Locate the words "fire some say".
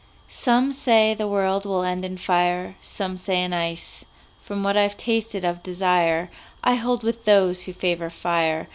2.17-3.43